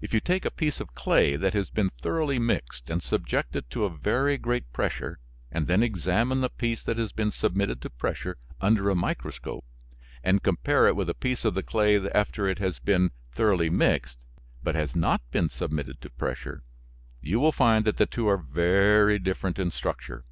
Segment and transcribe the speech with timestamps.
[0.00, 3.70] If you take a piece of clay that has been thoroughly mixed, and subject it
[3.70, 5.20] to a very great pressure,
[5.52, 9.64] and then examine the piece that has been submitted to pressure under a microscope
[10.24, 14.18] and compare it with a piece of the clay after it has been thoroughly mixed,
[14.64, 16.64] but has not been submitted to pressure,
[17.20, 20.24] you will find that the two are very different in structure.